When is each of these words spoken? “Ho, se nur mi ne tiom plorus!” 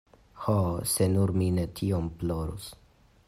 “Ho, 0.45 0.55
se 0.93 1.07
nur 1.15 1.33
mi 1.41 1.51
ne 1.59 1.67
tiom 1.81 2.09
plorus!” 2.23 2.73